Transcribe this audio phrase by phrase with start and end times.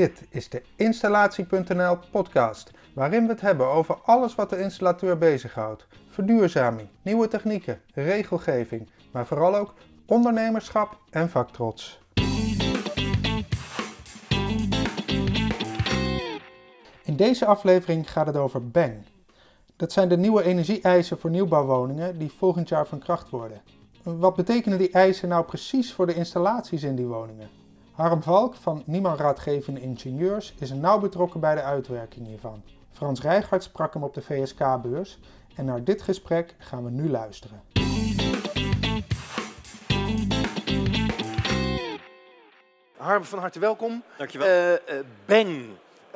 [0.00, 5.86] Dit is de Installatie.nl podcast, waarin we het hebben over alles wat de installateur bezighoudt.
[6.08, 9.74] Verduurzaming, nieuwe technieken, regelgeving, maar vooral ook
[10.06, 12.00] ondernemerschap en vaktrots.
[17.04, 18.94] In deze aflevering gaat het over Bang.
[19.76, 23.62] Dat zijn de nieuwe energie-eisen voor nieuwbouwwoningen die volgend jaar van kracht worden.
[24.02, 27.59] Wat betekenen die eisen nou precies voor de installaties in die woningen?
[28.00, 32.62] Harm Valk van Nieman Raadgevende Ingenieurs is nauw betrokken bij de uitwerking hiervan.
[32.92, 35.18] Frans Rijgaard sprak hem op de VSK-beurs
[35.56, 37.62] en naar dit gesprek gaan we nu luisteren.
[42.96, 44.02] Harm, van harte welkom.
[44.16, 44.48] Dankjewel.
[44.48, 45.66] Uh, uh, Bang.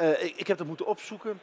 [0.01, 1.41] Uh, ik, ik, heb dat moeten opzoeken.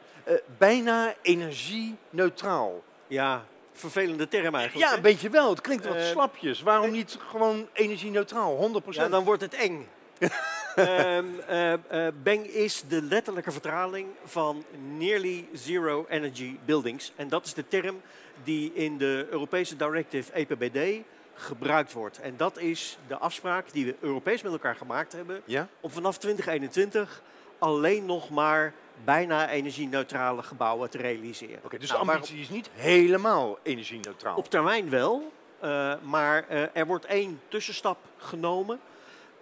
[0.58, 2.82] bijna energie-neutraal.
[3.06, 4.90] Ja, vervelende term eigenlijk.
[4.90, 5.50] Ja, een beetje wel.
[5.50, 6.62] Het klinkt wat slapjes.
[6.62, 8.88] Waarom niet gewoon energie-neutraal, 100%?
[8.88, 9.86] Ja, dan wordt het eng.
[10.22, 14.64] Um, uh, uh, Bang is de letterlijke vertaling van
[14.98, 17.12] Nearly Zero Energy Buildings.
[17.16, 18.00] En dat is de term
[18.44, 22.20] die in de Europese Directive EPBD gebruikt wordt.
[22.20, 25.42] En dat is de afspraak die we Europees met elkaar gemaakt hebben...
[25.44, 25.68] Ja?
[25.80, 27.22] om vanaf 2021
[27.58, 28.72] alleen nog maar
[29.04, 31.56] bijna energie-neutrale gebouwen te realiseren.
[31.56, 34.36] Oké, okay, dus nou, de ambitie is niet helemaal energie-neutraal?
[34.36, 35.32] Op termijn wel,
[35.64, 38.80] uh, maar er wordt één tussenstap genomen...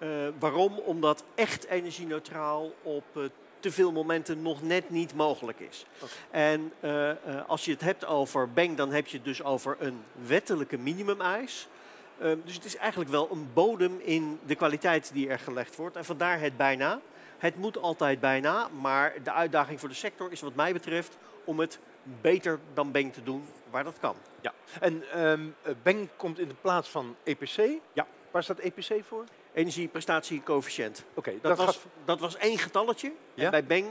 [0.02, 0.78] Uh, waarom?
[0.78, 3.24] Omdat echt energie-neutraal op uh,
[3.58, 5.86] te veel momenten nog net niet mogelijk is.
[5.98, 6.14] Okay.
[6.30, 7.10] En uh,
[7.46, 11.68] als je het hebt over Bang, dan heb je het dus over een wettelijke minimumeis.
[12.44, 15.96] dus het is eigenlijk wel een bodem in de kwaliteit die er gelegd wordt.
[15.96, 17.00] En vandaar het bijna.
[17.38, 21.58] Het moet altijd bijna, maar de uitdaging voor de sector is wat mij betreft om
[21.58, 21.78] het
[22.20, 24.16] beter dan Bang te doen waar dat kan.
[24.40, 24.52] Ja.
[24.80, 27.80] En um, Bang komt in de plaats van EPC.
[27.92, 28.06] Ja.
[28.30, 29.24] Waar staat EPC voor?
[29.52, 31.04] Energieprestatiecoëfficiënt.
[31.08, 31.86] Oké, okay, dat, dat, was, gaat...
[32.04, 33.12] dat was één getalletje.
[33.34, 33.44] Ja?
[33.44, 33.86] En bij Bang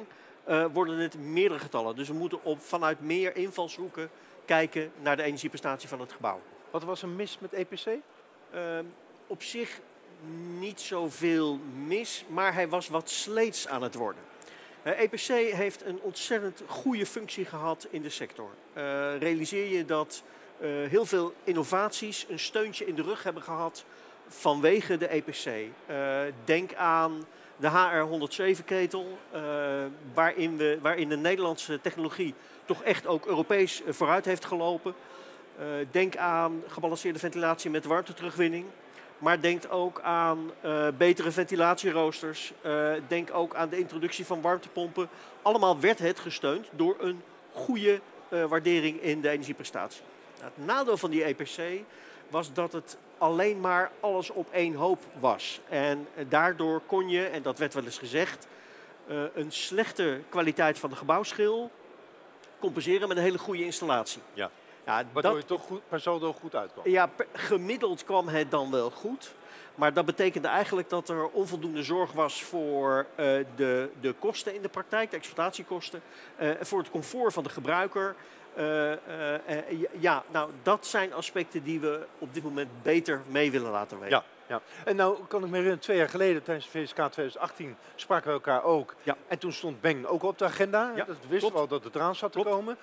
[0.50, 1.96] uh, worden het meerdere getallen.
[1.96, 4.10] Dus we moeten op, vanuit meer invalshoeken
[4.46, 6.42] kijken naar de energieprestatie van het gebouw.
[6.72, 7.86] Wat was er mis met EPC?
[7.86, 8.80] Uh,
[9.28, 9.80] op zich
[10.60, 14.24] niet zoveel mis, maar hij was wat sleets aan het worden.
[14.84, 18.50] Uh, EPC heeft een ontzettend goede functie gehad in de sector.
[18.74, 20.24] Uh, realiseer je dat
[20.88, 23.86] heel veel innovaties een steuntje in de rug hebben gehad
[24.30, 25.46] vanwege de EPC.
[25.46, 27.26] Uh, denk aan
[27.58, 29.42] de HR107-ketel, uh,
[30.14, 32.34] waarin, waarin de Nederlandse technologie
[32.66, 34.94] toch echt ook Europees vooruit heeft gelopen.
[35.92, 38.66] Denk aan gebalanceerde ventilatie met warmteterugwinning.
[39.18, 40.52] Maar denk ook aan
[40.98, 42.54] betere ventilatieroosters.
[43.08, 45.10] denk ook aan de introductie van warmtepompen.
[45.42, 50.02] Allemaal werd het gesteund door een goede waardering in de energieprestatie.
[50.40, 51.84] Nou, het nadeel van die EPC
[52.30, 55.62] was dat het alleen maar alles op één hoop was.
[55.70, 58.48] En daardoor kon je, en dat werd wel eens gezegd,
[59.08, 61.72] uh, een slechte kwaliteit van de gebouwschil
[62.60, 64.22] compenseren met een hele goede installatie.
[64.34, 64.52] Ja.
[64.86, 66.90] Ja, Waardoor dat, je toch goed, per saldo goed uitkwam.
[66.90, 69.34] Ja, per, gemiddeld kwam het dan wel goed.
[69.76, 73.26] Maar dat betekende eigenlijk dat er onvoldoende zorg was voor uh,
[73.56, 76.02] de, de kosten in de praktijk, de exploitatiekosten,
[76.40, 78.16] uh, voor het comfort van de gebruiker.
[78.58, 78.96] Uh, uh,
[79.50, 84.00] uh, ja, nou, dat zijn aspecten die we op dit moment beter mee willen laten
[84.00, 84.18] weten.
[84.18, 84.62] Ja, ja.
[84.86, 88.34] En nou kan ik me herinneren, twee jaar geleden tijdens de VSK 2018 spraken we
[88.34, 88.96] elkaar ook.
[89.04, 89.18] Ja.
[89.28, 90.92] En toen stond Bang ook op de agenda.
[90.96, 92.56] Ja, dat wisten we al dat het eraan zat te Klopt.
[92.56, 92.78] komen.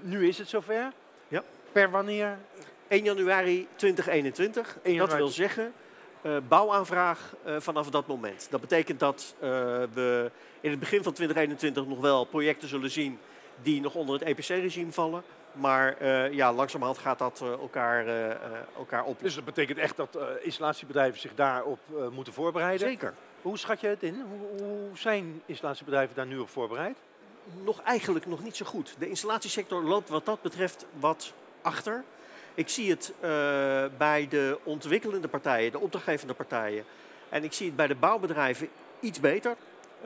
[0.00, 0.92] nu is het zover.
[1.28, 1.42] Ja.
[1.72, 2.38] Per wanneer?
[2.88, 4.78] 1 januari 2021.
[4.82, 5.10] 1 januari.
[5.10, 5.72] Dat wil zeggen,
[6.22, 8.46] uh, bouwaanvraag uh, vanaf dat moment.
[8.50, 9.48] Dat betekent dat uh,
[9.92, 10.30] we
[10.60, 13.18] in het begin van 2021 nog wel projecten zullen zien
[13.62, 15.22] die nog onder het EPC-regime vallen.
[15.52, 18.30] Maar uh, ja, langzamerhand gaat dat uh, elkaar, uh,
[18.76, 19.20] elkaar op.
[19.20, 21.78] Dus dat betekent echt dat installatiebedrijven zich daarop
[22.12, 22.88] moeten voorbereiden?
[22.88, 23.14] Zeker.
[23.42, 24.24] Hoe schat je het in?
[24.28, 26.96] Hoe, hoe, zijn installatiebedrijven daar nu op voorbereid?
[27.64, 28.94] Nog eigenlijk nog niet zo goed.
[28.98, 32.04] De installatiesector loopt wat dat betreft wat achter.
[32.54, 33.12] Ik zie het
[33.98, 36.84] bij de ontwikkelende partijen, de opdrachtgevende partijen.
[37.28, 38.68] En ik zie het bij de bouwbedrijven
[39.00, 39.56] iets beter.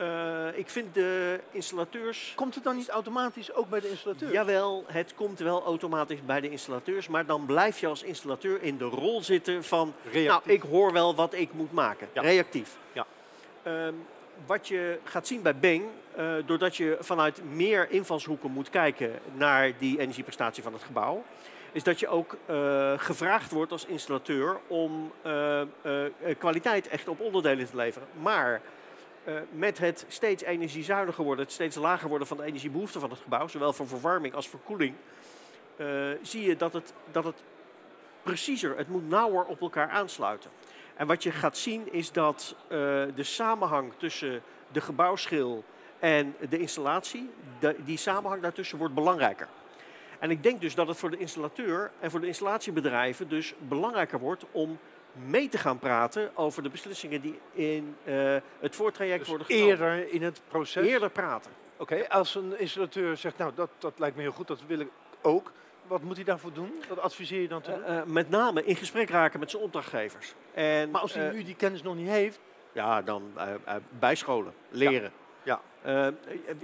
[0.01, 2.33] Uh, ik vind de installateurs.
[2.35, 4.31] Komt het dan niet automatisch ook bij de installateurs?
[4.31, 7.07] Jawel, het komt wel automatisch bij de installateurs.
[7.07, 9.93] Maar dan blijf je als installateur in de rol zitten van.
[10.03, 10.27] Reactief.
[10.27, 12.07] Nou, ik hoor wel wat ik moet maken.
[12.13, 12.21] Ja.
[12.21, 12.77] Reactief.
[12.91, 13.05] Ja.
[13.67, 14.05] Um,
[14.45, 15.83] wat je gaat zien bij Bang,
[16.17, 21.23] uh, doordat je vanuit meer invalshoeken moet kijken naar die energieprestatie van het gebouw,
[21.71, 25.61] is dat je ook uh, gevraagd wordt als installateur om uh,
[26.37, 28.07] kwaliteit echt op onderdelen te leveren.
[28.21, 28.61] Maar
[29.23, 33.19] uh, met het steeds energiezuiniger worden, het steeds lager worden van de energiebehoefte van het
[33.19, 34.95] gebouw, zowel voor verwarming als voor koeling,
[35.77, 35.87] uh,
[36.21, 37.43] zie je dat het, dat het
[38.23, 40.51] preciezer, het moet nauwer op elkaar aansluiten.
[40.95, 42.69] En wat je gaat zien is dat uh,
[43.15, 44.41] de samenhang tussen
[44.71, 45.63] de gebouwschil
[45.99, 47.29] en de installatie,
[47.77, 49.47] die samenhang daartussen wordt belangrijker.
[50.19, 54.19] En ik denk dus dat het voor de installateur en voor de installatiebedrijven dus belangrijker
[54.19, 54.79] wordt om
[55.13, 59.67] mee te gaan praten over de beslissingen die in uh, het voortraject Dus worden genomen.
[59.69, 60.87] eerder in het proces.
[60.87, 61.51] Eerder praten.
[61.77, 64.87] Oké, als een installateur zegt, nou dat, dat lijkt me heel goed, dat wil ik
[65.21, 65.51] ook.
[65.87, 66.71] Wat moet hij daarvoor doen?
[66.89, 67.83] Wat adviseer je dan te doen?
[67.83, 70.33] Eh, eh, met name in gesprek raken met zijn opdrachtgevers.
[70.53, 72.39] En, maar als hij eh, nu die kennis nog niet heeft,
[72.71, 75.11] Ja, dan eh, eh, bijscholen, leren.
[75.43, 75.61] Ja.
[75.81, 76.07] Eh,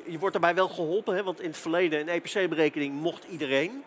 [0.05, 3.83] je wordt daarbij wel geholpen, hè, want in het verleden een EPC-berekening mocht iedereen.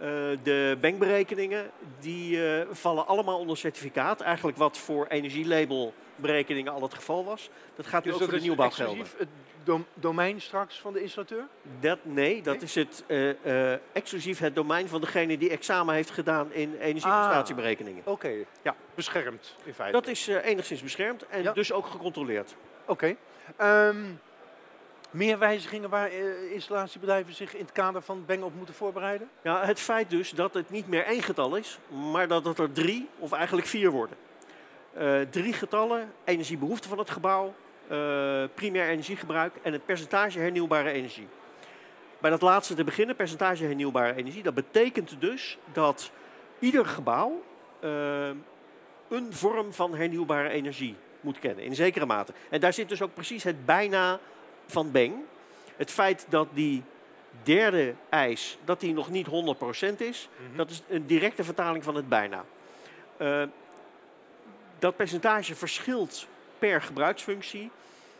[0.00, 0.08] Eh,
[0.42, 1.70] de bankberekeningen
[2.00, 4.20] die eh, vallen allemaal onder certificaat.
[4.20, 7.50] Eigenlijk wat voor energielabelberekeningen al het geval was.
[7.76, 9.06] Dat gaat nu ook voor de nieuwbouw gelden.
[9.18, 9.28] het
[9.64, 11.46] dom- domein straks van de installateur?
[11.80, 12.62] Dat, nee, dat Nee?
[12.64, 18.02] is het, eh, exclusief het domein van degene die examen heeft gedaan in energieprestatieberekeningen.
[18.06, 18.32] Oké,
[18.62, 18.74] Ja.
[18.94, 19.92] beschermd in feite.
[20.00, 21.52] Dat is enigszins beschermd en Ja.
[21.52, 22.54] dus ook gecontroleerd.
[22.86, 23.16] Oké.
[23.56, 23.96] Ehm,
[25.16, 29.28] meer wijzigingen waar eh, installatiebedrijven zich in het kader van Bang op moeten voorbereiden?
[29.42, 31.78] Ja, het feit dus dat het niet meer één getal is,
[32.12, 34.16] maar dat het er drie of eigenlijk vier worden.
[34.92, 37.54] Eh, drie getallen, energiebehoefte van het gebouw,
[37.88, 41.28] eh, primair energiegebruik en het percentage hernieuwbare energie.
[42.18, 46.10] Bij dat laatste te beginnen, percentage hernieuwbare energie, dat betekent dus dat
[46.58, 47.42] ieder gebouw
[49.08, 52.32] een vorm van hernieuwbare energie moet kennen, in zekere mate.
[52.50, 54.18] En daar zit dus ook precies het bijna
[54.66, 55.14] van Beng.
[55.76, 56.82] Het feit dat die
[57.42, 62.08] derde eis, dat die nog niet 100% is, dat is een directe vertaling van het
[62.08, 62.44] bijna.
[63.16, 63.42] Eh,
[64.78, 66.26] dat percentage verschilt
[66.58, 67.70] per gebruiksfunctie,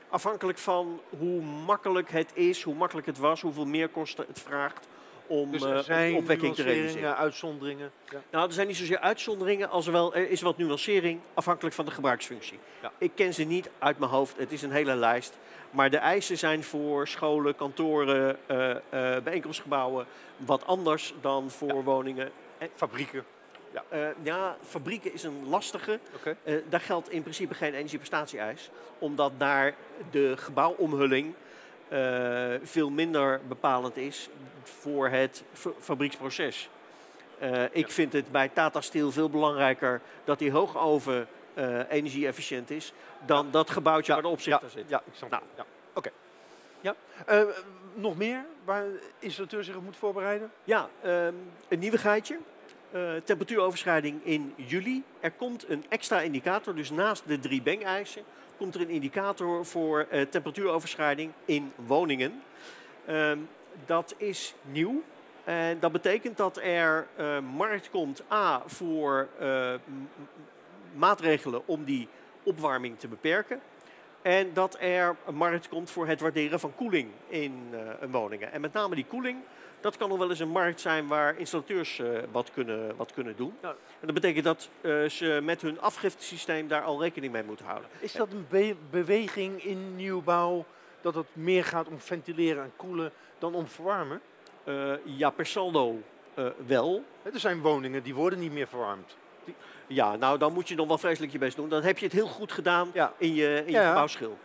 [0.09, 4.89] afhankelijk van hoe makkelijk het is, hoe makkelijk het was, hoeveel meerkosten het vraagt
[5.27, 7.17] om Dus eh, er een zijn opwekking te realiseren.
[7.17, 7.91] uitzonderingen.
[8.11, 8.23] Ja.
[8.31, 11.85] Nou, er zijn niet zozeer uitzonderingen, als er wel er is wat nuancering afhankelijk van
[11.85, 12.59] de gebruiksfunctie.
[12.83, 12.93] Ja.
[12.99, 15.39] Ik ken ze niet uit mijn hoofd, het is een hele lijst.
[15.71, 20.07] Maar de eisen zijn voor scholen, kantoren, eh, eh, bijeenkomstgebouwen
[20.37, 22.31] wat anders dan voor woningen.
[22.75, 23.25] Fabrieken.
[23.89, 25.99] Eh, ja, fabrieken is een lastige.
[26.43, 29.75] Eh, daar geldt in principe geen energieprestatie-eis, omdat daar
[30.11, 31.35] de gebouwomhulling
[31.89, 34.29] eh, veel minder bepalend is
[34.69, 36.69] voor het fa- fabrieksproces.
[37.39, 42.93] Eh, ik vind het bij Tata Steel veel belangrijker dat die hoogoven eh energie-efficiënt is
[43.27, 44.85] dan dat gebouwtje waar de opzichter zit.
[44.89, 45.43] Ja, ik snap Nou.
[45.57, 45.65] Ja.
[45.95, 46.11] Oké.
[46.81, 46.95] Ja.
[47.27, 47.43] Eh,
[47.95, 50.51] nog meer waar de installateur zich op moet voorbereiden?
[50.65, 51.35] Ja, ehm,
[51.69, 52.39] een nieuwigheidje.
[53.25, 55.05] Temperatuuroverschrijding in juli.
[55.21, 58.23] Er komt een extra indicator, dus naast de drie Beng-eisen
[58.57, 62.43] komt er een indicator voor temperatuuroverschrijding in woningen.
[63.07, 63.39] Ehm,
[63.85, 65.03] dat is nieuw.
[65.45, 69.75] En dat betekent dat er eh, markt komt A voor eh,
[70.95, 72.09] maatregelen om die
[72.43, 73.61] opwarming te beperken.
[74.23, 78.53] En dat er een markt komt voor het waarderen van koeling in eh, een woningen.
[78.53, 79.39] En met name die koeling,
[79.81, 83.37] dat kan nog wel eens een markt zijn waar installateurs eh, wat, kunnen, wat kunnen
[83.37, 83.55] doen.
[83.61, 87.89] En dat betekent dat eh, ze met hun afgiftesysteem daar al rekening mee moeten houden.
[88.01, 90.65] Is dat een be- beweging in nieuwbouw
[91.01, 94.21] dat het meer gaat om ventileren en koelen dan om verwarmen?
[94.65, 96.03] Eh, ja, per saldo
[96.35, 97.05] eh, wel.
[97.23, 99.17] Er zijn woningen die worden niet meer verwarmd.
[99.87, 101.69] Ja, nou dan moet je nog wel vreselijk je best doen.
[101.69, 103.13] Dan heb je het heel goed gedaan Ja.
[103.17, 103.89] in je, in Ja, je ja.
[103.89, 104.39] gebouwschil.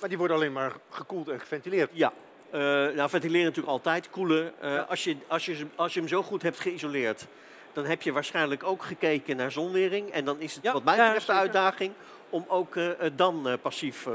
[0.00, 1.90] Maar die worden alleen maar gekoeld en geventileerd.
[1.92, 2.12] Ja.
[2.50, 2.60] Eh,
[2.94, 4.52] nou, ventileren natuurlijk altijd, koelen.
[4.62, 4.78] Ja.
[4.78, 7.26] als, je, als, je, als je hem zo goed hebt geïsoleerd,
[7.72, 10.10] dan heb je waarschijnlijk ook gekeken naar zonwering.
[10.10, 11.92] En dan is het Ja, wat mij ja, betreft de uitdaging
[12.30, 14.12] om ook eh, het dan eh, passief eh,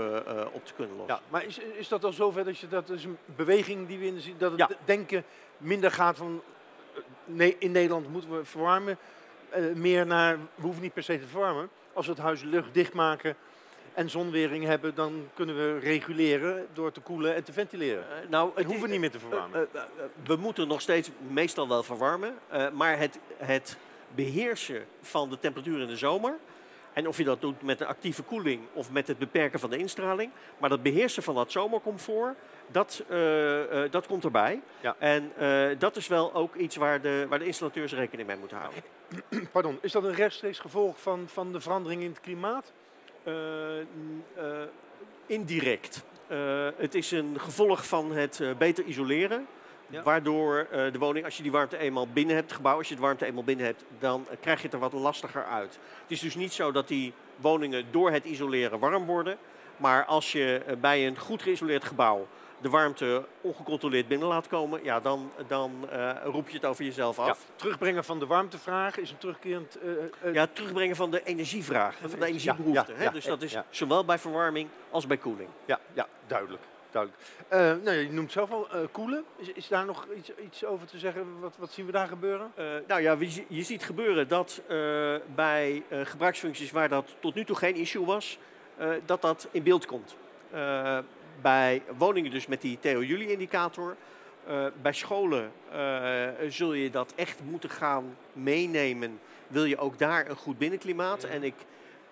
[0.52, 1.16] op te kunnen lossen.
[1.16, 4.06] Ja, maar is, is dat al zover dat je dat is een beweging die we
[4.06, 4.70] in zien dat het Ja.
[4.86, 5.24] denken
[5.58, 6.42] minder gaat van
[7.26, 8.98] nee, in Nederland moeten we verwarmen,
[9.74, 11.70] meer naar we hoeven niet per se te verwarmen.
[11.94, 13.36] Als we het huis luchtdicht maken
[13.94, 18.06] en zonwering hebben, dan kunnen we reguleren door te koelen en te ventileren.
[18.30, 19.68] Nou, We het hoeven is- niet meer te verwarmen.
[20.26, 22.34] We moeten nog steeds meestal wel verwarmen.
[22.74, 23.78] maar het, het
[24.16, 26.36] beheersen van de temperatuur in de zomer.
[26.94, 29.78] En of je dat doet met een actieve koeling of met het beperken van de
[29.78, 30.32] instraling.
[30.58, 34.62] Maar dat beheersen van dat zomercomfort, dat, eh, eh, dat komt erbij.
[34.82, 34.96] Ja.
[35.00, 38.58] En eh, dat is wel ook iets waar de, waar de installateurs rekening mee moeten
[38.58, 38.84] houden.
[39.52, 42.74] Pardon, is dat een rechtstreeks gevolg van, van de verandering in het klimaat?
[45.26, 46.04] Indirect.
[46.78, 49.48] Het is een gevolg van het beter isoleren.
[49.94, 50.04] Ja.
[50.04, 52.96] Waardoor eh, de woning, als je die warmte eenmaal binnen hebt, het gebouw, als je
[52.96, 55.80] de warmte eenmaal binnen hebt, dan eh, krijg je het er wat lastiger uit.
[56.02, 59.38] Het is dus niet zo dat die woningen door het isoleren warm worden.
[59.78, 62.28] Maar als je eh, bij een goed geïsoleerd gebouw
[62.62, 67.20] de warmte ongecontroleerd binnen laat komen, ja, dan, dan eh, roep je het over jezelf
[67.20, 67.28] af.
[67.28, 69.78] Ja, terugbrengen van de warmtevraag is een terugkerend...
[70.34, 72.92] Ja, het terugbrengen van de energievraag, van de energiebehoefte.
[72.92, 73.04] ja, hè?
[73.04, 73.66] ja, dus dat is ja.
[73.70, 75.50] zowel bij verwarming als bij koeling.
[75.66, 76.62] ja, ja, duidelijk.
[76.94, 77.22] Duidelijk.
[77.48, 79.24] Eh, nou, je noemt zelf al eh, koelen.
[79.38, 81.40] Is, is daar nog iets, iets over te zeggen?
[81.40, 82.52] Wat, wat zien we daar gebeuren?
[82.56, 84.62] Eh, nou ja, je, je ziet gebeuren dat
[85.36, 88.40] bij gebruiksfuncties waar dat tot nu toe geen issue was,
[89.06, 90.16] dat dat in beeld komt.
[91.42, 93.96] Bij woningen dus met die Theo-Jullie-indicator.
[94.48, 95.52] Eh, bij scholen
[96.48, 99.20] zul je dat echt moeten gaan meenemen.
[99.48, 101.22] Wil je ook daar een goed binnenklimaat?
[101.22, 101.28] Ja.
[101.28, 101.54] En ik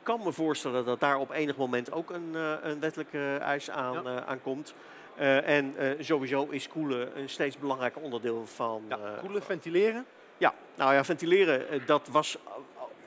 [0.04, 4.04] kan me voorstellen dat daar op enig moment ook een, eh, een wettelijke eis aan,
[4.04, 4.18] Ja.
[4.18, 4.74] eh, aan komt.
[5.16, 10.06] Eh, en sowieso is koelen een steeds belangrijker onderdeel van, Ja, koelen, ventileren.
[10.38, 12.38] ja, nou ja, ventileren, dat was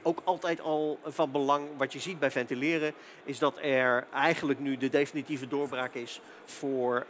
[0.02, 1.68] ook altijd al van belang.
[1.76, 2.92] Wat je ziet bij ventileren
[3.24, 7.06] is dat er eigenlijk nu de definitieve doorbraak is voor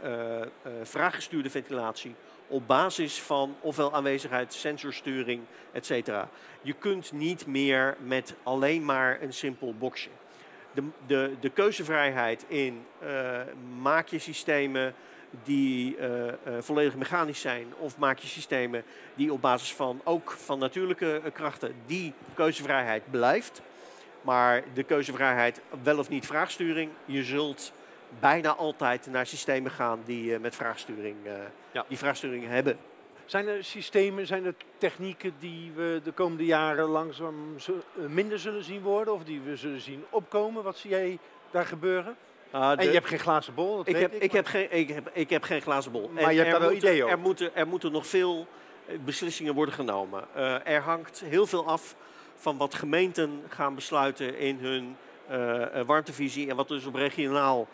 [0.83, 2.15] vraaggestuurde ventilatie
[2.49, 6.11] op basis van ofwel aanwezigheid, sensorsturing, etc.
[6.63, 10.09] Je kunt niet meer met alleen maar een simpel boxje.
[10.73, 13.41] De, de, de keuzevrijheid in eh,
[13.81, 14.95] maak je systemen
[15.43, 18.85] die eh, eh, volledig mechanisch zijn of maak je systemen
[19.15, 23.63] die op basis van ook van natuurlijke krachten, die keuzevrijheid blijft.
[24.21, 27.73] Maar de keuzevrijheid, wel of niet vraagsturing, je zult
[28.21, 31.33] bijna altijd naar systemen gaan die eh, met vraagsturing, eh,
[31.73, 31.85] Ja.
[31.89, 32.77] die vraagsturing hebben.
[33.25, 37.35] Zijn er systemen, zijn er technieken die we de komende jaren langzaam
[37.67, 39.15] eh, minder zullen zien worden?
[39.15, 40.63] Of die we zullen zien opkomen?
[40.63, 41.19] Wat zie jij
[41.51, 42.17] daar gebeuren?
[42.51, 44.23] Ah, En de- je hebt geen glazen bol, dat ik, weet heb, ik.
[44.23, 46.09] ik, maar- heb geen, ik, heb, ik heb geen glazen bol.
[46.13, 47.17] Maar je hebt daar wel moeten, ideeën over.
[47.17, 48.47] Er moeten, er moeten nog veel
[49.05, 50.25] beslissingen worden genomen.
[50.65, 51.95] Er hangt heel veel af
[52.37, 54.97] van wat gemeenten gaan besluiten in hun
[55.87, 57.69] warmtevisie en wat dus op regionaal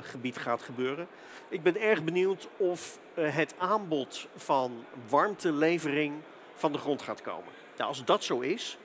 [0.00, 1.06] gebied gaat gebeuren.
[1.48, 6.14] Ik ben erg benieuwd of eh, het aanbod van warmtelevering
[6.54, 7.52] van de grond gaat komen.
[7.76, 8.78] Nou, als dat zo is,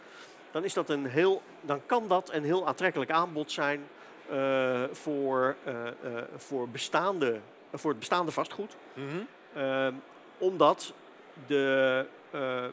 [0.51, 3.87] dan, is dat een heel, dan kan dat een heel aantrekkelijk aanbod zijn
[4.29, 5.93] eh, voor, eh, eh,
[6.35, 7.39] voor, bestaande,
[7.73, 8.75] voor het bestaande vastgoed.
[8.93, 9.05] Mhm.
[9.53, 9.93] Ehm,
[10.37, 10.93] omdat
[11.47, 12.65] de, eh,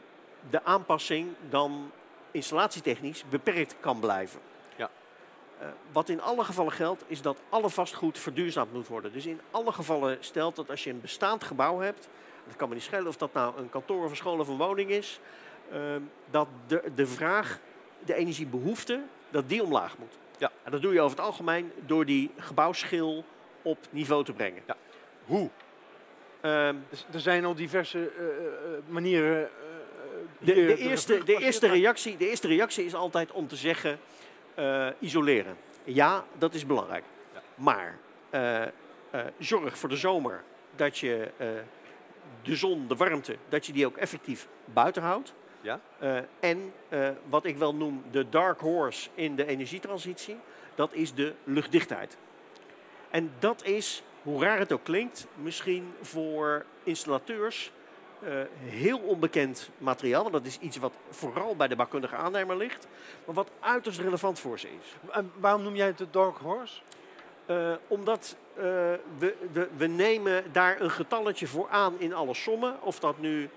[0.49, 1.91] de aanpassing dan
[2.31, 4.39] installatietechnisch beperkt kan blijven.
[5.59, 9.13] Eh, wat in alle gevallen geldt, is dat alle vastgoed verduurzaamd moet worden.
[9.13, 12.07] Dus in alle gevallen stelt dat als je een bestaand gebouw hebt,
[12.47, 14.57] dat kan me niet schelen of dat nou een kantoor of een school of een
[14.57, 15.19] woning is,
[15.71, 17.59] ehm, dat de, de vraag,
[18.05, 20.17] de energiebehoefte, dat die omlaag moet.
[20.37, 20.51] Ja.
[20.63, 23.23] En dat doe je over het algemeen door die gebouwschil
[23.61, 24.61] op niveau te brengen.
[24.67, 24.75] Ja.
[25.25, 25.49] Hoe?
[26.41, 29.49] Ehm, Dus er zijn al diverse eh, eh, manieren.
[30.39, 33.99] De, de, te- eerste, de, eerste reactie, de eerste reactie is altijd om te zeggen
[34.55, 35.57] eh, isoleren.
[35.83, 37.03] Ja, dat is belangrijk.
[37.33, 37.41] Ja.
[37.55, 37.97] Maar
[38.29, 38.69] eh, eh,
[39.39, 40.43] zorg voor de zomer
[40.75, 41.31] dat je
[42.41, 45.33] de zon, de warmte, dat je die ook effectief buiten houdt.
[45.61, 45.79] Ja.
[46.39, 46.73] En
[47.29, 50.37] wat ik wel noem de dark horse in de energietransitie,
[50.75, 52.17] dat is de luchtdichtheid.
[53.09, 57.71] En dat is, hoe raar het ook klinkt, misschien voor installateurs
[58.25, 60.21] eh, heel onbekend materiaal.
[60.21, 62.87] Want dat is iets wat vooral bij de bouwkundige aannemer ligt,
[63.25, 65.11] maar wat uiterst relevant voor ze is.
[65.11, 66.81] En waarom noem jij het de Dark Horse?
[67.45, 68.63] Eh, omdat eh,
[69.17, 72.75] we, de, we nemen daar een getalletje voor aan in alle sommen.
[72.81, 73.49] Of dat nu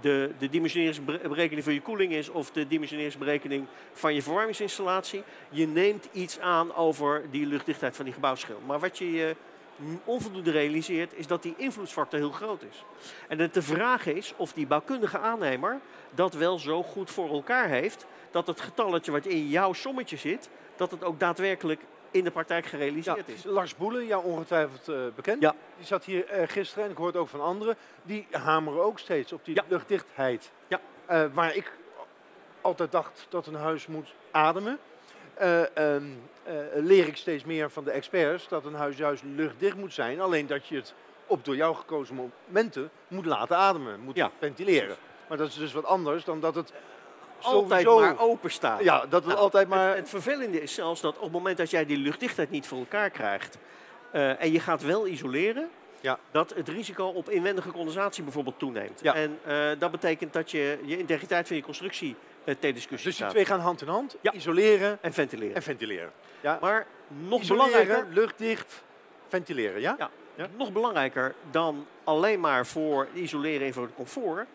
[0.00, 5.22] de, de dimensioneringsberekening van je koeling is of de dimensioneringsberekening van je verwarmingsinstallatie.
[5.50, 8.60] Je neemt iets aan over die luchtdichtheid van die gebouwschil.
[8.66, 9.36] Maar wat je je
[10.04, 12.84] onvoldoende realiseert is dat die invloedsfactor heel groot is.
[13.28, 17.68] En dat de vraag is of die bouwkundige aannemer dat wel zo goed voor elkaar
[17.68, 22.30] heeft dat het getalletje wat in jouw sommetje zit, dat het ook daadwerkelijk in de
[22.30, 23.44] praktijk Ja, gerealiseerd is.
[23.44, 25.42] Lars Boelen, jou ongetwijfeld eh, bekend.
[25.42, 25.54] Ja.
[25.76, 27.76] Die zat hier eh, gisteren en ik hoor het ook van anderen.
[28.02, 29.64] Die hameren ook steeds op die Ja.
[29.68, 30.50] luchtdichtheid.
[30.68, 30.80] Ja.
[31.06, 31.72] Eh, waar ik
[32.60, 34.78] altijd dacht dat een huis moet ademen.
[35.36, 35.96] Eh,
[36.74, 40.20] leer ik steeds meer van de experts dat een huis juist luchtdicht moet zijn.
[40.20, 40.94] Alleen dat je het
[41.26, 44.30] op door jou gekozen momenten moet laten ademen, moet Ja.
[44.38, 44.96] ventileren.
[45.28, 46.72] Maar dat is dus wat anders dan dat het
[47.40, 48.84] Altijd sowieso- maar openstaan.
[48.84, 49.88] Ja, dat het Nou, altijd maar...
[49.88, 52.78] Het, het vervelende is zelfs dat op het moment dat jij die luchtdichtheid niet voor
[52.78, 53.58] elkaar krijgt
[54.10, 55.70] eh, en je gaat wel isoleren,
[56.04, 56.18] Ja.
[56.30, 59.00] dat het risico op inwendige condensatie bijvoorbeeld toeneemt.
[59.02, 59.14] Ja.
[59.14, 63.02] En eh, dat betekent dat je je integriteit van je constructie eh, ter discussie dus
[63.04, 63.30] die staat.
[63.30, 64.16] twee gaan hand in hand.
[64.20, 64.32] Ja.
[64.32, 65.54] Isoleren En ventileren.
[65.54, 66.12] en ventileren.
[66.40, 66.58] Ja.
[66.60, 66.86] Maar
[67.28, 68.82] nog Isoleren, belangrijker, luchtdicht,
[69.28, 69.94] ventileren, ja?
[69.98, 70.10] Ja.
[70.56, 74.46] Nog belangrijker dan alleen maar voor isoleren en voor het comfort,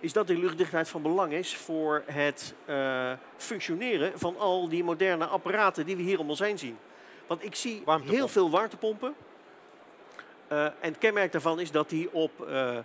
[0.00, 5.26] is dat die luchtdichtheid van belang is voor het eh, functioneren van al die moderne
[5.26, 6.78] apparaten die we hier om ons heen zien.
[7.26, 9.14] Want ik zie heel veel warmtepompen.
[10.48, 12.82] Eh, en het kenmerk daarvan is dat die op eh, eh,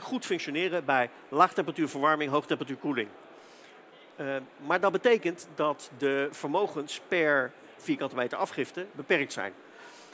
[0.00, 3.08] goed functioneren bij laagtemperatuurverwarming, hoogtemperatuurkoeling.
[4.16, 9.52] Uh, maar dat betekent dat de vermogens per vierkante meter afgifte beperkt zijn.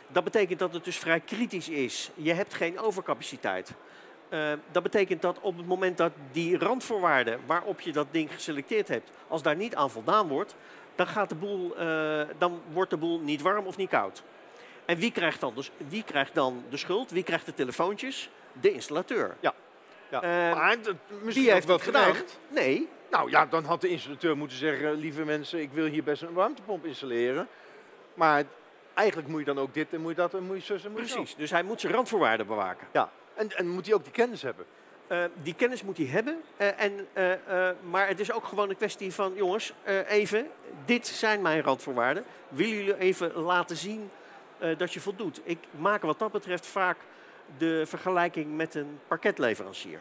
[0.07, 2.11] Dat betekent dat het dus vrij kritisch is.
[2.15, 3.73] Je hebt geen overcapaciteit.
[4.71, 9.11] Dat betekent dat op het moment dat die randvoorwaarden waarop je dat ding geselecteerd hebt,
[9.29, 10.57] als daar niet aan voldaan wordt,
[10.95, 11.75] dan, gaat de boel,
[12.39, 14.23] dan wordt de boel niet warm of niet koud.
[14.91, 17.11] En wie krijgt, dan dus, wie krijgt dan de schuld?
[17.11, 18.31] Wie krijgt de telefoontjes?
[18.61, 19.37] De installateur.
[19.41, 19.55] Ja.
[20.11, 20.23] ja.
[20.23, 20.77] Uh, maar
[21.23, 22.15] misschien die heeft het gedaan.
[22.49, 22.89] Nee.
[23.11, 26.33] Nou ja, dan had de installateur moeten zeggen, lieve mensen, ik wil hier best een
[26.33, 27.49] warmtepomp installeren.
[28.15, 28.45] Maar
[28.95, 30.91] eigenlijk moet je dan ook dit en moet je dat en moet je zus en
[30.91, 32.87] moet je Precies, dus hij moet zijn randvoorwaarden bewaken.
[32.93, 34.67] Ja, en, en moet hij ook die kennis hebben?
[35.09, 36.43] Uh, die kennis moet hij hebben.
[36.59, 39.73] Uh, en, uh, maar het is ook gewoon een kwestie van, jongens,
[40.09, 40.51] even,
[40.85, 42.25] dit zijn mijn randvoorwaarden.
[42.49, 44.11] Willen jullie even laten zien
[44.76, 45.40] dat je voldoet?
[45.45, 46.97] Ik maak wat dat betreft vaak
[47.59, 50.00] de vergelijking met een parketleverancier.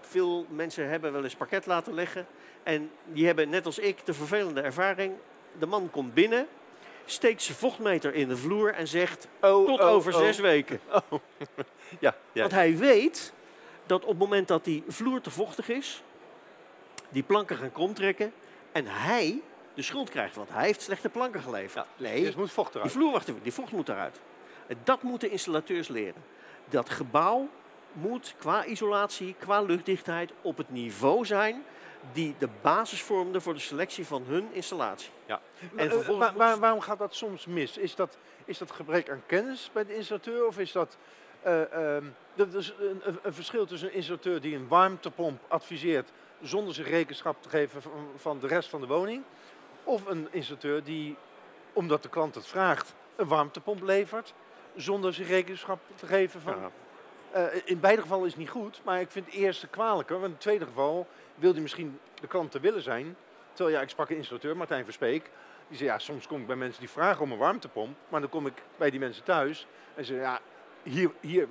[0.00, 2.26] veel mensen hebben wel eens parket laten leggen.
[2.62, 5.14] En die hebben, net als ik, de vervelende ervaring.
[5.58, 6.46] De man komt binnen,
[7.04, 10.20] steekt zijn vochtmeter in de vloer en zegt oh, tot oh, over oh.
[10.20, 10.80] zes weken.
[11.10, 11.20] Oh.
[12.00, 12.40] ja, ja.
[12.40, 13.32] Want hij weet
[13.86, 16.02] dat op het moment dat die vloer te vochtig is,
[17.08, 18.32] die planken gaan kromtrekken
[18.72, 19.40] en hij
[19.78, 21.74] de schuld krijgt, want hij heeft slechte planken geleverd.
[21.74, 22.90] Ja, nee, dus moet vocht eruit.
[22.90, 24.20] Die vloer, wacht even, die vocht moet eruit.
[24.82, 26.22] Dat moeten installateurs leren.
[26.64, 27.48] Dat gebouw
[27.92, 31.64] moet qua isolatie, qua luchtdichtheid op het niveau zijn
[32.12, 35.10] die de basis vormden voor de selectie van hun installatie.
[35.26, 35.40] Ja.
[35.76, 37.76] En waar, waarom gaat dat soms mis?
[37.76, 40.96] Is dat, is dat gebrek aan kennis bij de installateur of is dat...
[41.46, 46.74] Uh, um, dat is een, een, verschil tussen een installateur die een warmtepomp adviseert zonder
[46.74, 49.22] zich rekenschap te geven van, van de rest van de woning.
[49.88, 51.16] Of een installateur die,
[51.72, 54.34] omdat de klant het vraagt, een warmtepomp levert
[54.76, 56.56] zonder zich rekenschap te geven van...
[56.60, 56.70] Ja.
[57.36, 60.14] Uh, in beide gevallen is het niet goed, maar ik vind het eerste kwalijker.
[60.14, 63.16] Want in het tweede geval wil hij misschien de klant te willen zijn.
[63.52, 65.30] Terwijl ja, ik sprak een installateur, Martijn Verspeek.
[65.68, 67.96] Die zei, ja, soms kom ik bij mensen die vragen om een warmtepomp.
[68.08, 70.40] Maar dan kom ik bij die mensen thuis en ze ja,
[70.82, 71.48] hier, hier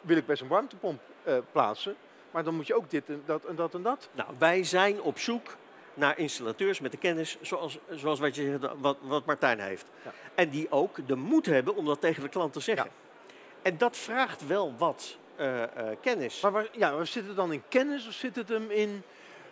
[0.00, 1.96] wil ik best een warmtepomp uh, plaatsen.
[2.30, 4.08] Maar dan moet je ook dit en dat en dat en dat.
[4.12, 5.56] Nou, wij zijn op zoek
[5.94, 9.86] naar installateurs met de kennis zoals, zoals wat, je, wat, wat Martijn heeft.
[10.04, 10.12] Ja.
[10.34, 12.84] En die ook de moed hebben om dat tegen de klant te zeggen.
[12.84, 12.92] Ja.
[13.62, 15.66] En dat vraagt wel wat uh, uh,
[16.00, 16.40] kennis.
[16.40, 19.02] Maar waar, ja, waar zit het dan in kennis of zit het hem in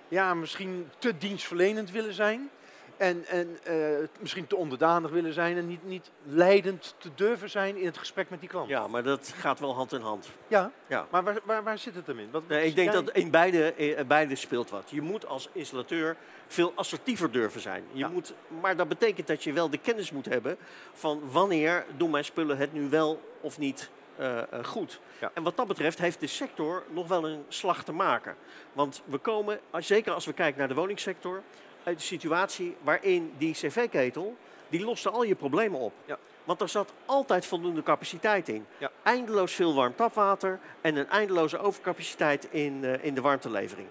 [0.08, 2.50] ja, misschien te dienstverlenend willen zijn?
[2.96, 7.76] En, en uh, misschien te onderdanig willen zijn en niet, niet leidend te durven zijn
[7.76, 8.68] in het gesprek met die klant.
[8.68, 10.28] Ja, maar dat gaat wel hand in hand.
[10.48, 11.06] Ja, ja.
[11.10, 12.30] maar waar, waar, waar zit het hem in?
[12.30, 14.90] Wat, nee, ik denk dat in beide, in beide speelt wat.
[14.90, 17.84] Je moet als installateur veel assertiever durven zijn.
[17.92, 18.08] Je ja.
[18.08, 20.56] moet, maar dat betekent dat je wel de kennis moet hebben
[20.92, 25.00] van wanneer doen mijn spullen het nu wel of niet uh, goed.
[25.20, 25.30] Ja.
[25.34, 28.36] En wat dat betreft heeft de sector nog wel een slag te maken.
[28.72, 31.42] Want we komen, zeker als we kijken naar de woningsector,
[31.84, 34.36] uit de situatie waarin die cv-ketel,
[34.68, 35.92] die loste al je problemen op.
[36.04, 36.18] Ja.
[36.44, 38.66] Want er zat altijd voldoende capaciteit in.
[38.78, 38.90] Ja.
[39.02, 43.88] Eindeloos veel warm tapwater en een eindeloze overcapaciteit in, uh, in de warmtelevering.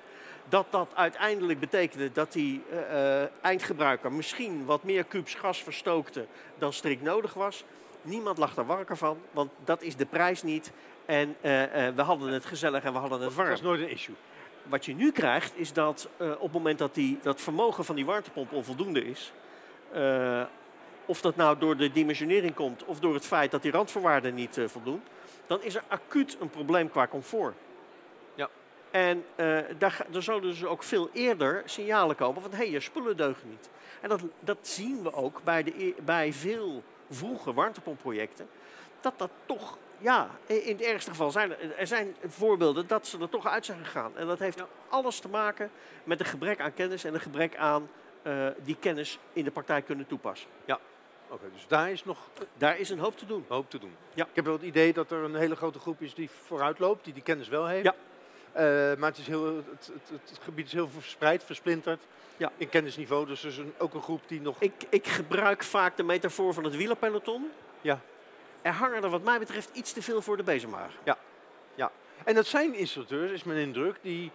[0.49, 6.25] Dat dat uiteindelijk betekende dat die uh, eindgebruiker misschien wat meer kubus gas verstookte
[6.57, 7.63] dan strikt nodig was.
[8.01, 10.71] Niemand lag daar wakker van, want dat is de prijs niet.
[11.05, 11.63] En uh,
[11.95, 13.49] we hadden het gezellig en we hadden het warm.
[13.49, 14.15] Dat is nooit een issue
[14.67, 17.95] wat je nu krijgt, is dat uh, op het moment dat die, dat vermogen van
[17.95, 19.31] die warmtepomp onvoldoende is,
[19.95, 20.43] uh,
[21.05, 24.57] of dat nou door de dimensionering komt of door het feit dat die randvoorwaarden niet
[24.57, 25.01] uh, voldoen,
[25.47, 27.55] dan is er acuut een probleem qua comfort.
[28.35, 28.49] Ja.
[28.91, 29.25] En
[29.77, 33.49] daar, er zouden dus ook veel eerder signalen komen van hé, hey, je spullen deugen
[33.49, 33.69] niet.
[34.01, 38.47] En dat, dat zien we ook bij, de, e-, bij veel vroege warmtepompprojecten,
[39.01, 43.19] dat dat toch ja, in het ergste geval zijn er, er zijn voorbeelden dat ze
[43.19, 44.17] er toch uit zijn gegaan.
[44.17, 44.67] En dat heeft ja.
[44.89, 45.71] alles te maken
[46.03, 47.89] met een gebrek aan kennis en een gebrek aan
[48.23, 50.49] uh, die kennis in de praktijk kunnen toepassen.
[50.65, 50.79] Ja,
[51.29, 51.45] oké.
[51.53, 52.17] dus daar is nog...
[52.57, 53.45] Daar is een hoop te doen.
[53.47, 53.95] Hoop te doen.
[54.13, 54.23] Ja.
[54.23, 57.03] Ik heb wel het idee dat er een hele grote groep is die vooruit loopt,
[57.03, 57.83] die die kennis wel heeft.
[57.85, 57.95] Ja.
[58.55, 62.01] Uh, maar het, is heel, het, het, het, gebied is heel verspreid, versplinterd.
[62.37, 62.51] Ja.
[62.57, 64.55] In kennisniveau, dus er is een, ook een groep die nog...
[64.59, 67.51] Ik, ik gebruik vaak de metafoor van het wielerpeloton.
[67.81, 67.99] Ja
[68.61, 70.99] er hangen er wat mij betreft iets te veel voor de bezemwagen.
[71.03, 71.17] Ja,
[71.75, 71.91] ja.
[72.23, 74.31] En dat zijn installateurs, is mijn indruk, die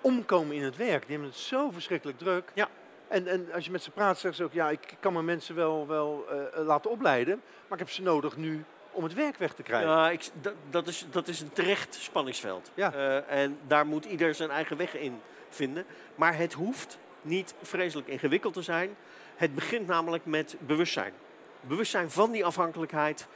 [0.00, 1.00] omkomen in het werk.
[1.00, 2.50] Die hebben het zo verschrikkelijk druk.
[2.54, 2.68] Ja.
[3.08, 5.54] En, en als je met ze praat, zeggen ze ook, ja, ik kan mijn mensen
[5.54, 9.52] wel, wel uh, laten opleiden, maar ik heb ze nodig nu om het werk weg
[9.52, 9.90] te krijgen.
[9.90, 10.28] Ja, ik,
[10.70, 12.70] dat, is, dat is een terecht spanningsveld.
[12.74, 12.94] Ja.
[12.94, 15.84] Uh, en daar moet ieder zijn eigen weg in vinden.
[16.14, 18.96] Maar het hoeft niet vreselijk ingewikkeld te zijn.
[19.36, 21.12] Het begint namelijk met bewustzijn.
[21.60, 23.26] bewustzijn van die afhankelijkheid,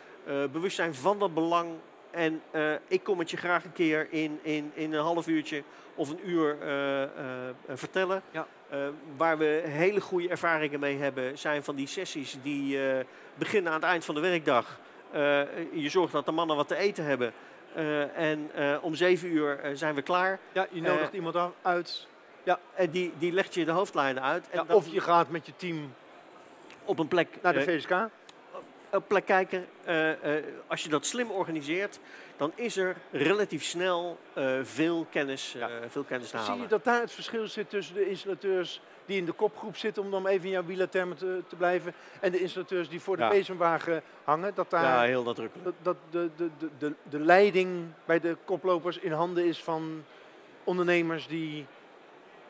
[0.53, 1.71] bewustzijn van dat belang.
[2.15, 5.63] En uh, ik kom het je graag een keer in, in, in een half uurtje
[5.95, 8.23] of een uur uh, vertellen.
[8.31, 8.47] Ja.
[9.17, 12.79] waar we hele goede ervaringen mee hebben, zijn van die sessies die
[13.35, 14.81] beginnen aan het eind van de werkdag.
[15.73, 17.33] je zorgt dat de mannen wat te eten hebben.
[18.15, 20.39] en om zeven uur zijn we klaar.
[20.53, 22.07] Ja, je nodigt iemand uit.
[22.43, 24.49] Ja, en die, die legt je de hoofdlijnen uit.
[24.51, 25.95] En ja, of je gaat met je team
[26.85, 27.93] op een plek naar de VSK
[29.01, 29.67] plek kijken.
[29.89, 30.15] Uh, uh,
[30.67, 32.01] als je dat slim organiseert,
[32.37, 34.19] dan is er relatief snel
[34.63, 35.71] veel, kennis, ja.
[35.89, 36.53] veel kennis te halen.
[36.53, 40.03] Zie je dat daar het verschil zit tussen de installateurs die in de kopgroep zitten,
[40.03, 43.23] om dan even in jouw wielertermen te, te blijven, en de installateurs die voor de
[43.23, 43.29] ja.
[43.29, 44.55] bezemwagen hangen?
[44.55, 45.65] Dat daar, ja, heel nadrukkelijk.
[45.65, 50.05] Dat, dat de, de, de, de, de leiding bij de koplopers in handen is van
[50.65, 51.67] ondernemers die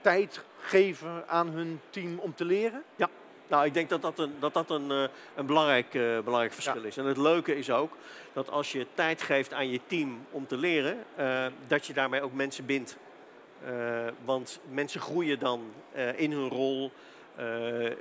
[0.00, 2.82] tijd geven aan hun team om te leren?
[2.96, 3.08] Ja,
[3.54, 6.84] nou, ik denk dat dat een, dat dat een, uh, een belangrijk, uh, belangrijk verschil
[6.84, 6.96] is.
[6.96, 7.96] En het leuke is ook
[8.32, 12.22] dat als je tijd geeft aan je team om te leren, uh, dat je daarmee
[12.22, 12.96] ook mensen bindt.
[14.24, 15.72] want mensen groeien dan
[16.16, 16.92] in hun rol,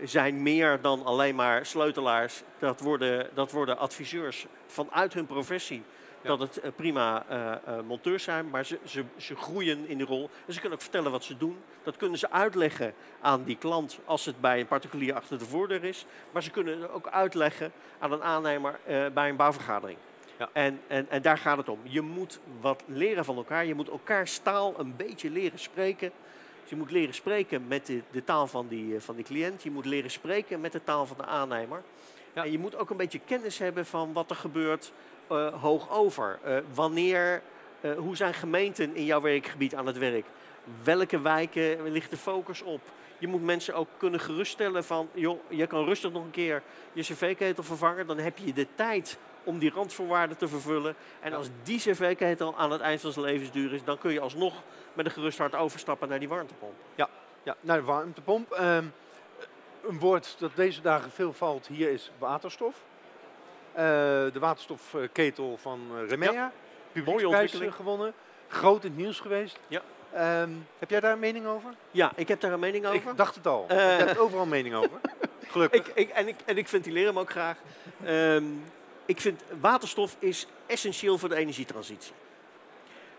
[0.04, 2.42] zijn meer dan alleen maar sleutelaars.
[2.60, 5.84] Dat worden, dat worden adviseurs vanuit hun professie
[6.24, 10.06] dat het eh, prima uh, uh, monteurs zijn, maar ze, ze, ze groeien in die
[10.06, 10.30] rol.
[10.46, 11.58] En ze kunnen ook vertellen wat ze doen.
[11.84, 15.84] Dat kunnen ze uitleggen aan die klant als het bij een particulier achter de voordeur
[15.84, 16.06] is.
[16.32, 18.80] Maar ze kunnen het ook uitleggen aan een aannemer
[19.14, 19.98] bij een bouwvergadering.
[20.38, 20.50] Ja.
[20.54, 21.80] En, en, en daar gaat het om.
[21.84, 23.66] Je moet wat leren van elkaar.
[23.66, 26.12] Je moet elkaars taal een beetje leren spreken.
[26.62, 29.64] Dus je moet leren spreken met de, de taal van die, van die cliënt.
[29.64, 31.82] Je moet leren spreken met de taal van de aannemer.
[32.34, 32.44] Ja.
[32.44, 34.94] En je moet ook een beetje kennis hebben van wat er gebeurt
[35.32, 36.40] uh, hoog over?
[36.46, 37.42] Uh, wanneer,
[37.82, 40.26] uh, hoe zijn gemeenten in jouw werkgebied aan het werk?
[40.84, 42.82] Welke wijken ligt de focus op?
[43.18, 46.62] Je moet mensen ook kunnen geruststellen van, joh, je kan rustig nog een keer
[46.94, 48.08] je cv-ketel vervangen.
[48.08, 50.96] Dan heb je de tijd om die randvoorwaarden te vervullen.
[51.20, 54.54] En als die cv-ketel aan het eind van zijn levensduur is, dan kun je alsnog
[54.94, 56.74] met een gerust hart overstappen naar die warmtepomp.
[56.96, 57.10] Ja,
[57.44, 58.58] ja naar de warmtepomp.
[58.60, 58.94] Um,
[59.88, 62.84] een woord dat deze dagen veel valt hier is waterstof.
[63.74, 66.32] Uh, de waterstofketel van uh, Remea.
[66.32, 66.52] Ja.
[66.92, 68.14] Publieksprijs gewonnen.
[68.48, 69.60] Groot in het nieuws geweest.
[69.68, 69.82] Ja.
[70.42, 71.74] Um, heb jij daar een mening over?
[71.92, 73.10] Ja, ik heb daar een mening over.
[73.10, 73.66] Ik dacht het al.
[73.72, 75.00] Uh, je hebt overal een mening over.
[75.48, 75.88] Gelukkig.
[75.88, 77.58] Ik, ik, en, ik, en ik ventileer hem ook graag.
[78.08, 78.64] Um,
[79.06, 82.14] ik vind waterstof is essentieel voor de energietransitie.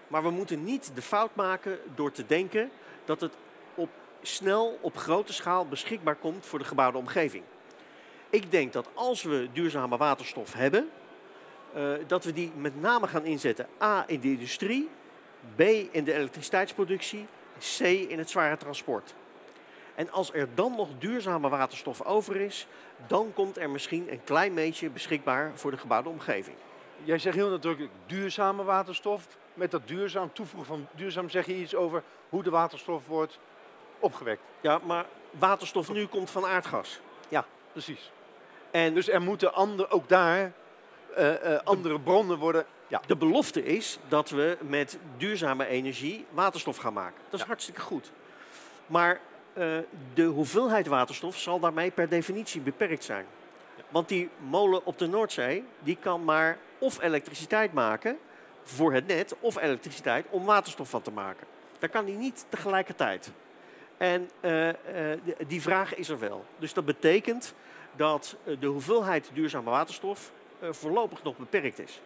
[0.09, 2.71] Maar we moeten niet de fout maken door te denken
[3.05, 3.33] dat het
[3.75, 3.91] op,
[4.23, 7.45] snel op grote schaal beschikbaar komt voor de gebouwde omgeving.
[8.35, 10.91] Ik denk dat als we duurzame waterstof hebben,
[11.77, 14.91] uh, dat we die met name gaan inzetten A in de industrie,
[15.57, 17.27] B in de elektriciteitsproductie,
[17.79, 19.15] C in het zware transport.
[19.95, 22.67] En als er dan nog duurzame waterstof over is,
[23.07, 26.57] dan komt er misschien een klein beetje beschikbaar voor de gebouwde omgeving.
[27.05, 29.27] Jij zegt heel nadrukkelijk duurzame waterstof.
[29.55, 33.39] Met dat duurzaam toevoegen van duurzaam zeg je iets over hoe de waterstof wordt
[33.99, 34.43] opgewekt.
[34.61, 37.01] Ja, maar waterstof nu komt van aardgas.
[37.29, 38.13] Ja, precies.
[38.75, 40.53] En dus er moeten ander, ook daar
[41.19, 42.65] uh, uh, andere bronnen worden.
[42.89, 43.01] Ja.
[43.07, 47.21] De belofte is dat we met duurzame energie waterstof gaan maken.
[47.25, 47.47] Dat is ja.
[47.47, 48.13] hartstikke goed.
[48.87, 49.21] Maar
[49.59, 49.79] uh,
[50.15, 53.27] de hoeveelheid waterstof zal daarmee per definitie beperkt zijn.
[53.77, 53.83] Ja.
[53.89, 58.19] Want die molen op de Noordzee, die kan maar of elektriciteit maken
[58.63, 61.47] voor het net, of elektriciteit om waterstof van te maken.
[61.79, 63.31] Daar kan die niet tegelijkertijd.
[63.97, 64.31] En
[65.47, 66.45] die vraag is er wel.
[66.59, 67.55] Dus dat betekent
[67.97, 72.01] dat eh, de hoeveelheid duurzame waterstof eh, voorlopig nog beperkt is.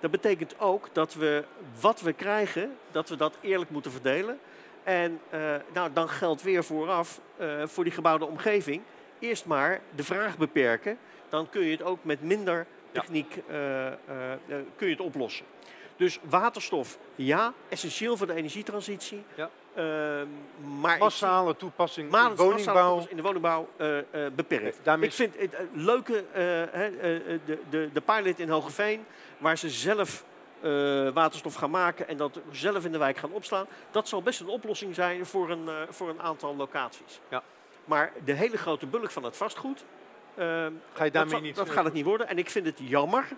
[0.00, 1.44] Dat betekent ook dat we
[1.80, 4.38] wat we krijgen, dat we dat eerlijk moeten verdelen.
[4.82, 8.82] En uh, nou, dan geldt weer vooraf uh, voor die gebouwde omgeving.
[9.18, 10.98] Eerst maar de vraag beperken.
[11.28, 13.92] Dan kun je het ook met minder techniek uh,
[14.76, 15.46] kun je het oplossen.
[15.96, 19.24] Dus waterstof, ja, essentieel voor de energietransitie.
[19.34, 19.50] Ja.
[19.76, 20.22] Uh,
[20.80, 23.06] maar massale toepassing in de woningbouw.
[23.08, 24.02] in de woningbouw uh, uh,
[24.34, 24.78] beperkt.
[24.82, 25.08] Daarmee...
[25.08, 29.04] Ik vind het uh, leuke de, de, de pilot in Hogeveen,
[29.38, 30.24] waar ze zelf
[31.14, 33.66] waterstof gaan maken en dat zelf in de wijk gaan opslaan.
[33.90, 37.20] Dat zal best een oplossing zijn voor een, voor een aantal locaties.
[37.28, 37.42] Ja.
[37.84, 39.84] Maar de hele grote bulk van het vastgoed,
[40.34, 42.28] ehm, Ga je daarmee dat, niet dat gaat het niet worden.
[42.28, 43.28] En ik vind het jammer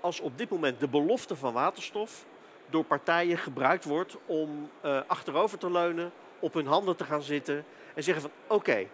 [0.00, 2.24] als op dit moment de belofte van waterstof
[2.70, 7.64] door partijen gebruikt wordt om uh, achterover te leunen, op hun handen te gaan zitten
[7.94, 8.88] en zeggen van oké, okay,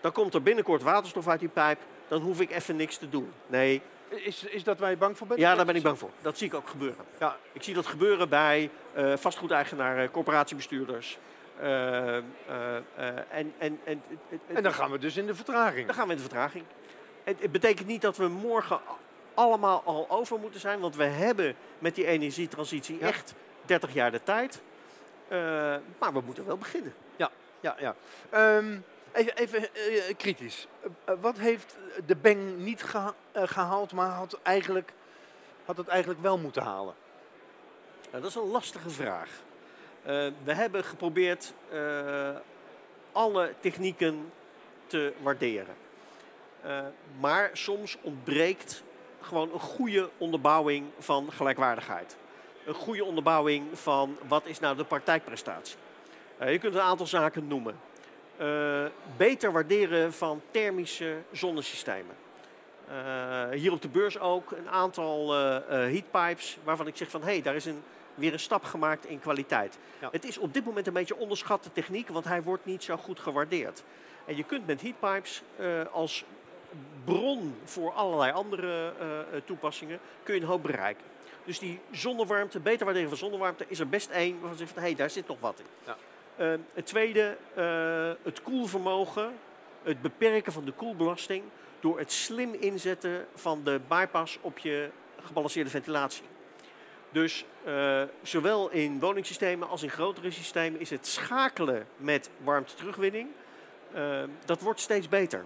[0.00, 3.32] dan komt er binnenkort waterstof uit die pijp, dan hoef ik even niks te doen.
[3.46, 3.82] Nee.
[4.08, 5.40] Is, is dat waar je bang voor bent?
[5.40, 6.10] Ja, daar ben ik bang voor.
[6.20, 7.04] Dat zie ik ook gebeuren.
[7.18, 7.36] Ja.
[7.52, 11.18] Ik zie dat gebeuren bij uh, vastgoedeigenaren, corporatiebestuurders.
[11.62, 12.24] Uh, en,
[13.58, 14.02] en, en,
[14.46, 15.86] en dan gaan we dus in de vertraging.
[15.86, 16.64] Dan gaan we in de vertraging.
[17.24, 18.80] Het betekent niet dat we morgen
[19.34, 23.06] allemaal al over moeten zijn, want we hebben met die energietransitie Ja.
[23.06, 24.62] echt 30 jaar de tijd.
[25.28, 25.38] Eh,
[25.98, 26.94] maar we moeten wel beginnen.
[27.60, 27.94] Ja, ja.
[28.30, 28.78] Ehm,
[29.12, 30.66] even even eh, kritisch.
[30.80, 34.92] Eh, eh, wat heeft de Beng niet geha- eh, gehaald, maar had, eigenlijk,
[35.64, 36.94] had het eigenlijk wel moeten halen?
[38.10, 39.30] Nou, dat is een lastige vraag.
[40.44, 41.52] We hebben geprobeerd
[43.12, 44.32] alle technieken
[44.86, 45.74] te waarderen.
[47.20, 48.82] Maar soms ontbreekt
[49.22, 52.16] gewoon een goede onderbouwing van gelijkwaardigheid.
[52.66, 55.76] Een goede onderbouwing van wat is nou de praktijkprestatie.
[56.38, 57.80] Eh, je kunt een aantal zaken noemen.
[58.36, 58.84] Eh,
[59.16, 62.14] beter waarderen van thermische zonnesystemen.
[62.88, 65.32] Eh, hier op de beurs ook een aantal
[65.68, 67.82] heatpipes waarvan ik zeg van hé, hey, daar is een,
[68.14, 69.78] weer een stap gemaakt in kwaliteit.
[70.00, 70.08] Ja.
[70.12, 73.20] Het is op dit moment een beetje onderschatte techniek, want hij wordt niet zo goed
[73.20, 73.82] gewaardeerd.
[74.24, 75.42] En je kunt met heatpipes
[75.92, 76.24] als
[77.04, 81.04] bron voor allerlei andere eh, eh, toepassingen kun je een hoop bereiken.
[81.44, 84.80] Dus die zonnewarmte, beter waarderen van zonnewarmte, is er best één waarvan je zegt hé,
[84.80, 85.66] hey, daar zit nog wat in.
[85.86, 85.96] Ja.
[86.36, 89.32] Eh, het tweede, eh, het koelvermogen,
[89.82, 91.42] het beperken van de koelbelasting
[91.80, 96.24] door het slim inzetten van de bypass op je gebalanceerde ventilatie.
[97.10, 97.44] Dus
[98.22, 103.28] zowel in woningssystemen als in grotere systemen is het schakelen met warmte terugwinning,
[103.92, 105.44] eh, dat wordt steeds beter.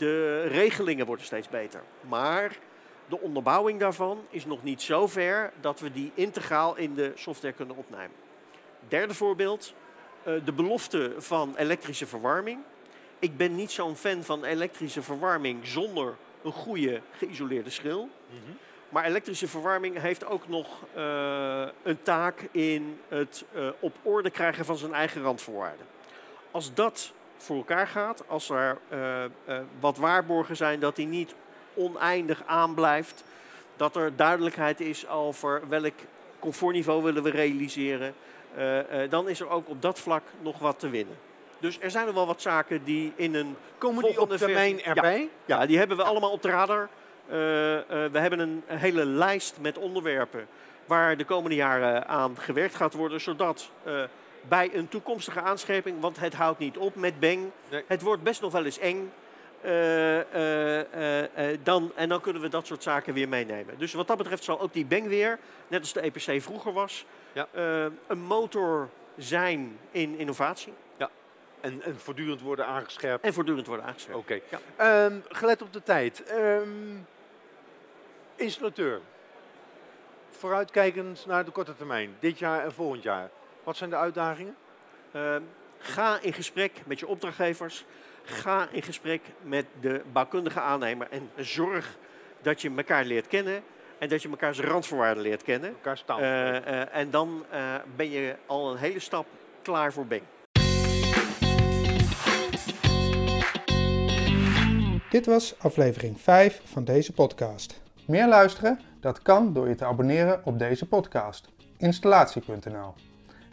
[0.00, 1.82] De regelingen worden steeds beter.
[2.00, 2.56] Maar
[3.08, 7.54] de onderbouwing daarvan is nog niet zo ver dat we die integraal in de software
[7.54, 8.16] kunnen opnemen.
[8.88, 9.74] Derde voorbeeld,
[10.22, 12.58] eh, de belofte van elektrische verwarming.
[13.18, 18.08] Ik ben niet zo'n fan van elektrische verwarming zonder een goede geïsoleerde schil.
[18.88, 24.64] Maar elektrische verwarming heeft ook nog eh, een taak in het eh, op orde krijgen
[24.64, 25.86] van zijn eigen randvoorwaarden.
[26.50, 28.78] Als dat voor elkaar gaat, als er
[29.80, 31.34] wat waarborgen zijn dat die niet
[31.74, 33.24] oneindig aanblijft,
[33.76, 35.94] dat er duidelijkheid is over welk
[36.38, 38.14] comfortniveau willen we realiseren,
[38.54, 41.16] eh, eh, dan is er ook op dat vlak nog wat te winnen.
[41.58, 45.28] Dus er zijn er wel wat zaken die in een Komen die op termijn erbij?
[45.44, 46.82] ja, die hebben we allemaal op de radar.
[46.82, 47.36] Eh,
[47.86, 50.46] we hebben een hele lijst met onderwerpen
[50.86, 53.70] waar de komende jaren aan gewerkt gaat worden, zodat
[54.48, 57.84] bij een toekomstige aanscheping, want het houdt niet op met Beng, Nee.
[57.86, 59.12] het wordt best nog wel eens eng.
[59.62, 63.78] Eh, eh, eh, dan, en dan kunnen we dat soort zaken weer meenemen.
[63.78, 67.06] Dus wat dat betreft zal ook die Beng weer, net als de EPC vroeger was,
[67.32, 67.48] Ja.
[68.06, 70.72] een motor zijn in innovatie
[71.60, 73.24] En, en voortdurend worden aangescherpt.
[73.24, 74.20] en voortdurend worden aangeschreven.
[74.20, 74.40] Oké.
[74.48, 74.60] Ja.
[74.76, 76.22] Ehm, gelet op de tijd.
[76.22, 76.96] Ehm,
[78.36, 79.00] installateur.
[80.30, 82.16] Vooruitkijkend naar de korte termijn.
[82.18, 83.30] Dit jaar en volgend jaar.
[83.64, 84.56] Wat zijn de uitdagingen?
[85.12, 85.42] Ehm,
[85.78, 87.84] ga in gesprek met je opdrachtgevers.
[88.22, 91.08] Ga in gesprek met de bouwkundige aannemer.
[91.10, 91.96] En zorg
[92.42, 93.62] dat je elkaar leert kennen.
[93.98, 95.70] En dat je elkaar zijn randvoorwaarden leert kennen.
[95.70, 96.20] Elkaar staan.
[96.20, 99.26] Eh, eh, en dan eh, ben je al een hele stap
[99.62, 100.22] klaar voor Beng.
[105.10, 107.80] Dit was aflevering 5 van deze podcast.
[108.06, 108.80] Meer luisteren?
[109.00, 111.48] Dat kan door je te abonneren op deze podcast.
[111.76, 112.94] Installatie.nl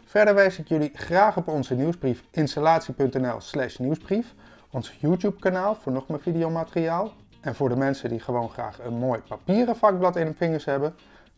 [0.04, 4.34] Verder wijs ik jullie graag op onze nieuwsbrief installatie.nl slash nieuwsbrief,
[4.70, 8.98] ons YouTube kanaal voor nog meer videomateriaal en voor de mensen die gewoon graag een
[8.98, 10.94] mooi papieren vakblad in hun vingers hebben,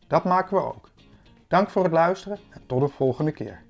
[0.06, 0.90] dat maken we ook.
[1.48, 3.62] Dank voor het luisteren en tot de volgende keer.